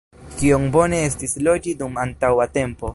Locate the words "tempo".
2.59-2.89